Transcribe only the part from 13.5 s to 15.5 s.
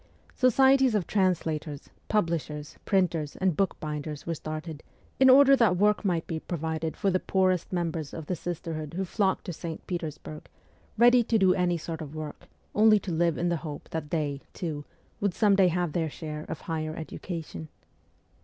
hope that they, too, would